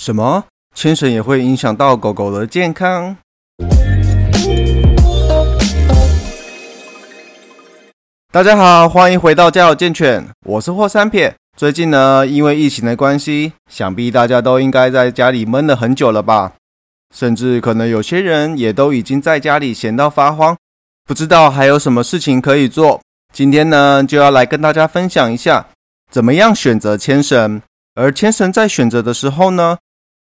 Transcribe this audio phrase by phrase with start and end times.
[0.00, 0.42] 什么？
[0.74, 3.14] 牵绳也会影响到狗狗的健康？
[8.32, 11.34] 大家好，欢迎回到家有健犬，我是霍三撇。
[11.54, 16.54] 最近呢，因为疫情的关系，想必大家都应该在家里闷了很久了吧？
[17.14, 20.56] 甚至可能有些人也都已经在家里闲到发慌，
[21.04, 22.98] 不知道还有什么事情可以做。
[23.34, 25.66] 今天呢，就要来跟大家分享一下，
[26.10, 27.60] 怎么样选择牵绳。
[27.96, 29.76] 而牵绳在选择的时候呢，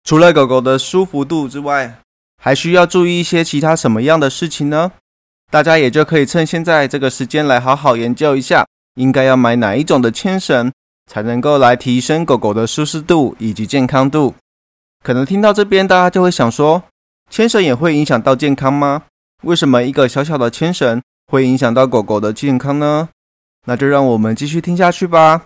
[0.07, 1.99] 除了狗狗的舒服度之外，
[2.41, 4.93] 还需要注意一些其他什么样的事情呢？
[5.51, 10.71] 大家也就可以趁现在这个时间来好好研究一下，应该要买哪一种的牵绳，
[11.11, 14.33] 才能够来提升狗狗的舒适度以及健康度。
[15.03, 16.83] 可能听到这边，大家就会想说，
[17.29, 19.03] 牵绳也会影响到健康吗？
[19.43, 23.09] 为什么一个小小的牵绳会影响到狗狗的健康呢？
[23.65, 25.43] 那就让我们继续听下去吧。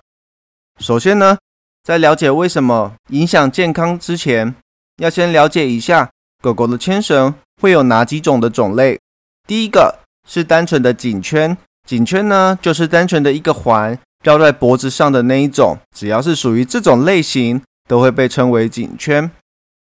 [0.80, 1.40] 首先呢，
[1.84, 4.54] 在了解为什么影响健康之前，
[4.98, 9.00] 要先了解一下狗狗的牵绳会有哪几种的种类。
[9.48, 11.58] 第一个是单纯的颈圈，
[11.88, 19.32] 颈圈呢就是单纯的一个环绕在脖子上的那一种，只要是属于这种类型，都会被称为颈圈。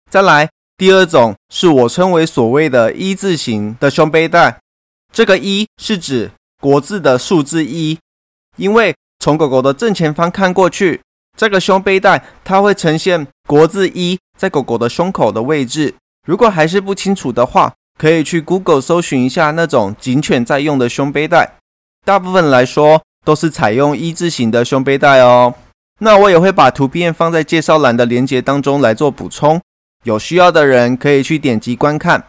[0.08, 4.60] 再来，第二种是我称为所谓的一字形的胸背带，
[5.12, 7.98] 这个一是指国字的数字一，
[8.56, 11.02] 因为从狗狗的正前方看过去，
[11.38, 15.94] 这个胸背带它会呈现国字一在狗狗的胸口的位置。
[16.26, 21.54] 如果还是不清楚的话，可以去 Google 搜寻一下那种警犬在用的胸背带，
[22.04, 25.54] 大部分来说都是采用一字形的胸背带哦。
[26.00, 29.60] 那我也会把图片放在介绍栏的链接当中来做补充，
[30.02, 32.24] 有需要的人可以去点击观看。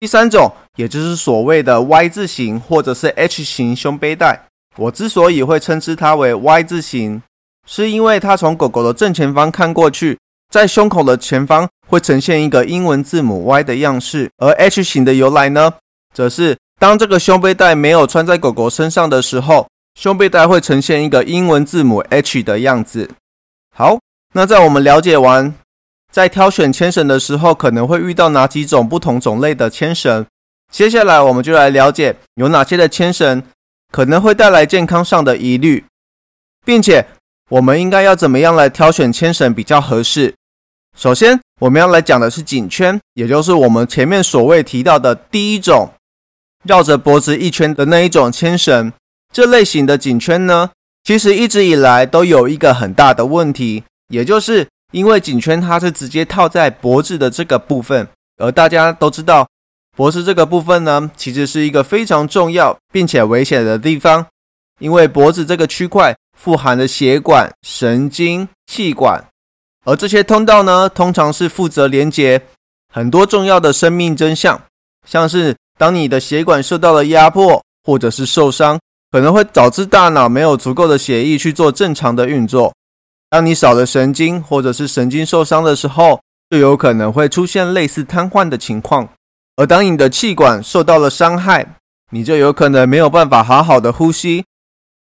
[0.00, 7.22] 第三种，也就是所谓的 Y 字形或者是 H 型胸背带，我之所以会称之它为 Y 字形，
[7.66, 10.18] 是因为它从狗狗的正前方看过去。
[10.50, 15.72] 在胸口的前方会呈现一个英文字母 Y 的样式，而 H 型的由来呢，
[16.14, 19.66] 则是当这个胸背带没有穿在狗狗身上的时候，
[19.98, 23.08] 胸背带会呈现一个英文字母 H 的样子。
[23.74, 23.98] 好，
[24.34, 25.54] 那在我们了解完
[26.12, 30.26] 在挑选牵绳的时候可能会遇到哪几种不同种类的牵绳，
[30.70, 33.42] 接下来我们就来了解有哪些的牵绳
[33.90, 35.86] 可能会带来健康上的疑虑，
[36.62, 37.06] 并且
[37.52, 40.34] 我们应该要怎么样来挑选牵绳比较合适。
[40.96, 45.90] 首先，我们要来讲的是颈圈，也就是我们前面所谓提到的第一种
[46.64, 48.90] 绕着脖子一圈的那一种牵绳。
[49.34, 50.70] 这类型的颈圈呢，
[51.04, 58.08] 其实一直以来都有一个很大的问题，也就是因为颈圈它是直接套在脖子的这个部分，
[58.38, 59.46] 而大家都知道，
[59.94, 64.26] 脖子这个部分呢，其实是一个非常重要并且危险的地方，
[64.78, 69.24] 因为脖子这个区块富含的血管、神经、气管。
[69.84, 72.40] 而这些通道呢，通常是负责连接
[72.92, 74.60] 很多重要的生命真相，
[75.08, 78.78] 像是当你的血管受到了压迫或者是受伤，
[79.10, 82.72] 可能会导致大脑没有足够的血液去做正常的运作。
[83.28, 89.08] 当你少了神经或者是神经受伤的时候，就有可能会出现类似瘫痪的情况。
[89.56, 91.66] 而当你的气管受到了伤害，
[92.10, 94.44] 你就有可能没有办法好好的呼吸。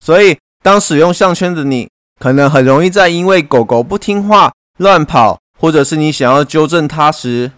[0.03, 1.89] 所以，当使用项圈的你，
[2.19, 4.51] 可能很容易在因为狗狗不听话。
[4.77, 7.51] 乱跑，或者是你想要纠正它时，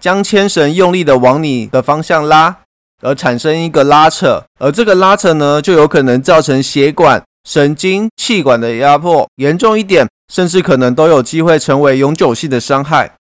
[0.00, 2.58] 将牵绳用力的往你的方向拉，
[3.02, 13.14] 而产生一个拉扯，而这个拉扯呢，就有可能造成血管、神经、气管的压迫，严重一点，甚至可能都有机会成为永久性的伤害。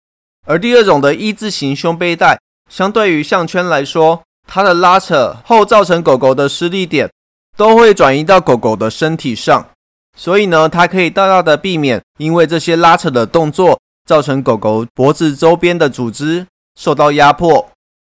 [0.47, 2.39] 而第二种的一字形胸背带，
[2.71, 7.11] 相对于项圈来说，它的拉扯后造成狗狗的施力点，
[7.59, 9.69] 都会转移到狗狗的身体上。
[10.17, 16.47] 所以呢，它可以大大的避免因为这些拉扯的动作造成狗狗脖子周边的组织
[16.79, 17.69] 受到压迫，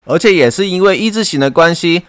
[0.05, 2.03] 而且也是因为一字形的关系，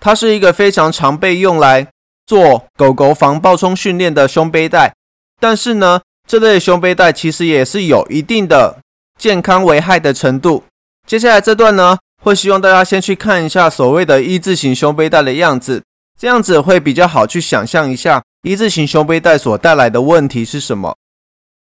[0.00, 1.86] 它是一个非常常被用来
[2.26, 4.92] 做狗狗防暴冲训练的胸背带。
[5.40, 8.78] 但是呢，这类胸背带其实也是有一定的
[9.16, 10.64] 健康危害的程度。
[11.06, 15.82] 接下来这段呢，会希望大家先去看一下所谓的一字形胸背带的样子，
[16.22, 18.22] 这样子会比较好去想象一下。
[18.42, 20.96] 一字形胸背带所带来的问题是什么？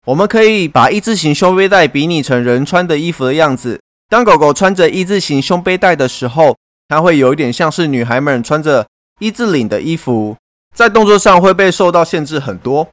[0.06, 3.82] 我们可以把一字形胸背带比拟成人穿的衣服的样子。
[4.08, 6.56] 当狗狗穿着一字形胸背带的时候，
[6.88, 8.86] 它会有一点像是女孩们穿着
[9.20, 10.38] 一字领的衣服，
[10.76, 12.88] 在动作上会被受到限制很多。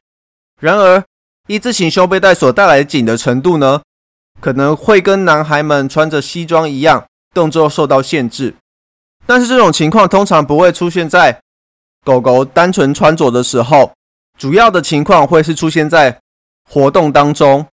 [0.59, 1.03] 然而，
[1.45, 3.83] 一字形胸背带所带来紧的程度呢，
[4.39, 7.05] 可能会跟男孩们穿着西装一样，
[7.35, 8.55] 动作受到限制。
[9.27, 11.39] 但是这种情况通常不会出现在。
[12.03, 13.91] 狗狗单纯穿着的时候，
[14.37, 16.19] 主要的情况会是出现在
[16.67, 17.67] 活动当中，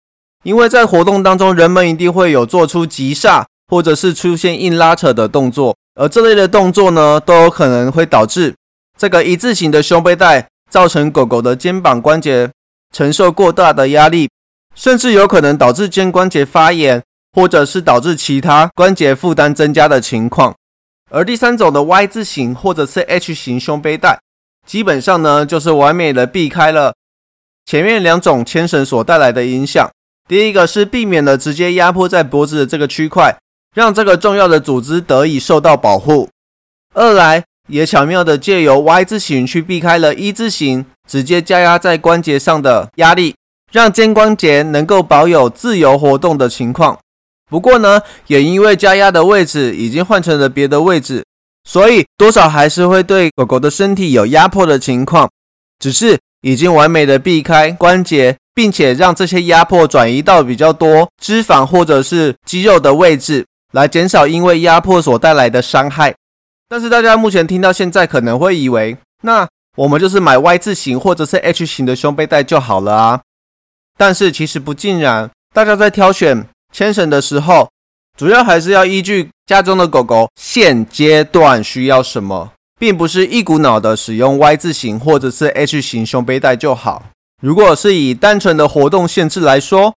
[0.44, 8.54] 因为在活动当中，人们一定会有做出急刹或者是出现硬拉扯的动作，而这类的动作呢，都有可能会导致
[8.98, 12.50] 这个一字形的胸背带造成狗狗的肩膀关节
[12.94, 14.30] 承受过大的压力，
[14.76, 17.02] 甚至有可能导致肩关节发炎，
[17.34, 20.54] 或者是导致其他关节负担增加的情况。
[21.10, 24.20] 而第三种的 Y 字形或者是 H 型胸背带，
[24.66, 26.94] 基本上呢，就是完美的避开了
[27.66, 29.90] 前面两种牵绳所带来的影响。
[30.28, 33.38] 第一个是避免了直接压迫在脖子的这个区块，
[33.74, 36.28] 让这个重要的组织得以受到保护；
[36.94, 43.36] 二来也巧妙的借由 Y 字形去避开了一字形直接加压在关节上的压力，
[43.72, 47.00] 让肩关节能够保有自由活动的情况。
[47.50, 51.24] 不过呢，也因为加压的位置已经换成了别的位置，
[51.64, 55.30] 所以多少还是会对狗狗的身体有压迫的情况，
[55.80, 58.38] 只是已经完美的避开关节。
[58.58, 66.16] 并且让这些压迫转移到比较多脂肪或者是肌肉的位置，来减少因为压迫所带来的伤害。
[66.68, 73.22] 但是大家目前听到现在可能会以为，那我们就是买 Y 字形或者是 H 型的胸背带就好了啊。
[73.96, 76.44] 但是其实不尽然，大家在挑选
[76.74, 77.70] 牵绳的时候，
[78.18, 87.04] 主要还是要依据家中的狗狗现阶段需要什么，并不是一股脑的使用 Y 字形或者是 H 型胸背带就好。
[87.42, 89.94] 如果是以单纯的活动限制来说，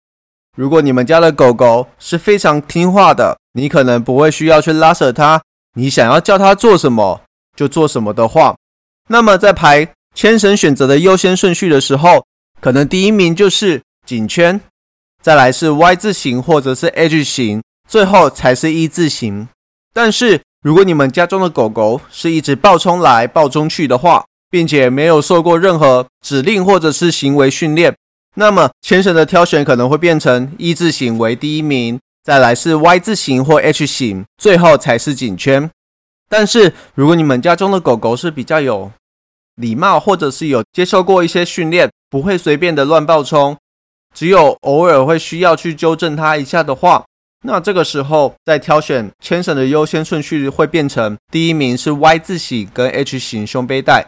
[0.56, 5.40] 如果你们家的狗狗是非常听话的，你可能不会需要去拉扯它，
[5.74, 7.22] 你想要叫它做什么
[7.56, 8.56] 就做什么的话，
[9.08, 12.24] 那么在排牵绳选择的优先顺序的时候，
[12.60, 14.60] 可能第一名就是颈圈，
[15.22, 19.48] 再来是 Y 字形或者是 H 型，最后才是一字形。
[19.92, 27.94] 但是如果你们家中的狗狗是一直暴冲来暴冲去的话，并且没有受过任何指令或者是行为训练，
[28.36, 35.70] 那么牵绳的挑选可能会变成一字形为第一名，再来是 Y 字形或 H 型，最后才是颈圈。
[36.28, 38.90] 但是如果你们家中的狗狗是比较有
[39.56, 43.56] 礼貌，或者是有接受过一些训练，不会随便的乱暴冲，
[44.14, 47.04] 只有偶尔会需要去纠正它一下的话，
[47.44, 54.06] 那这个时候在挑选牵绳的优先顺序会变成第一名是 Y 字形跟 H 型胸背带。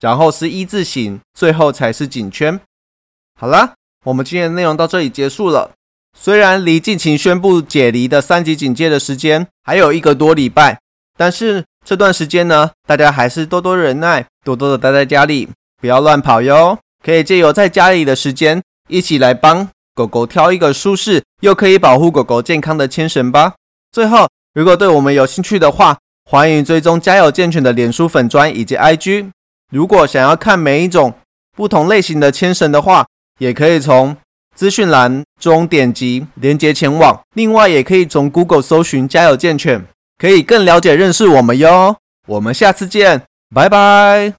[0.00, 2.58] 然后是一字形，最后才是颈圈。
[3.38, 5.70] 好了，我们今天的内容到这里结束了。
[6.18, 10.80] 虽然离近期宣布解离的三级警戒的时间还有一个多礼拜，
[11.16, 15.48] 但是这段时间呢，大家还是多多忍耐，多多的待在家里，
[15.80, 16.76] 不要乱跑哟。
[17.00, 18.60] 可以借由在家里的时间，
[18.92, 23.54] 一起来帮狗狗挑一个舒适又可以保护狗狗健康的牵绳吧。
[23.90, 25.98] 最后，如果对我们有兴趣的话，
[26.30, 29.30] 欢迎追踪家有健犬的脸书粉砖以及 IG。
[29.70, 31.14] 如果想要看每一种
[31.56, 33.06] 不同类型的牵绳的话，
[33.38, 34.16] 也可以从
[34.54, 37.18] 资讯栏中点击连接前往。
[37.34, 39.86] 另外，也可以从 Google 搜寻“家有健犬”，
[40.20, 41.96] 可以更了解认识我们哟。
[42.28, 43.22] 我们下次见，
[43.54, 44.30] 拜拜。